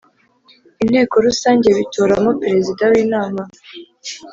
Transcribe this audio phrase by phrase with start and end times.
[0.83, 3.41] Inteko Rusange bitoramo Perezida w inama